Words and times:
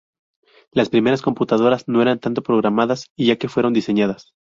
Las 0.71 0.89
primeras 0.89 1.21
computadoras 1.21 1.87
no 1.87 2.01
eran 2.01 2.17
tanto 2.17 2.41
"programadas" 2.41 3.11
ya 3.15 3.35
que 3.37 3.47
fueron 3.49 3.71
"diseñadas". 3.71 4.33